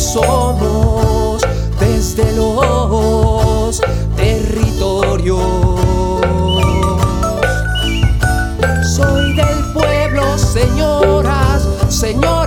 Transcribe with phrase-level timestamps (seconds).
[0.00, 0.49] So.
[10.80, 12.39] señoras, señoras.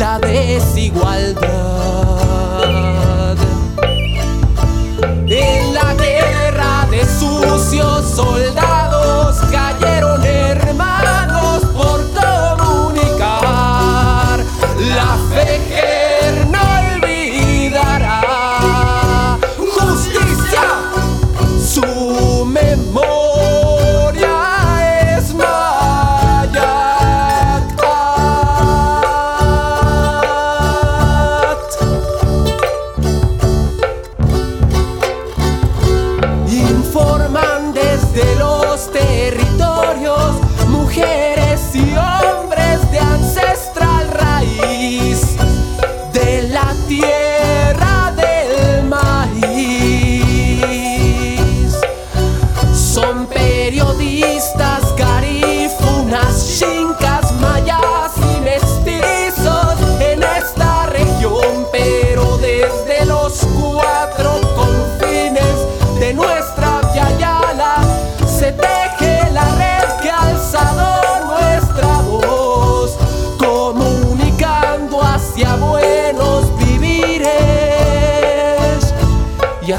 [0.00, 1.79] la desigualdad.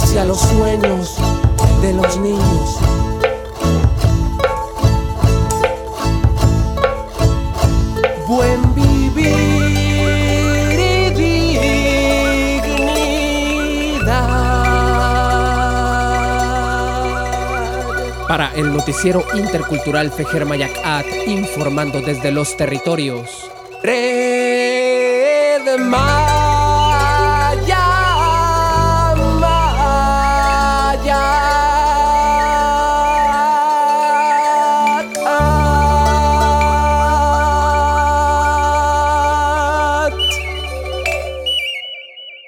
[0.02, 1.18] hacia los sueños
[1.82, 2.80] de los niños.
[8.28, 9.30] Buen vivir
[10.80, 11.10] y
[12.62, 12.68] dignidad.
[18.28, 23.50] Para el noticiero intercultural Fejer Mayacat, informando desde los territorios.
[23.84, 26.11] Red Mar